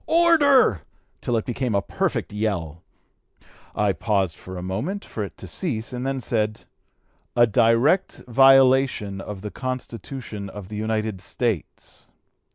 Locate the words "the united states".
10.69-12.07